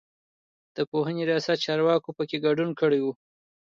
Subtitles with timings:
[0.75, 3.07] د پوهنې رياست چارواکو په کې ګډون کړی و.